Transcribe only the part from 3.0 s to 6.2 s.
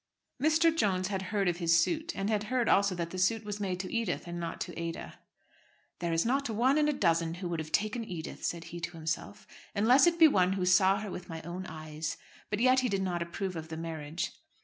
the suit was made to Edith and not to Ada. "There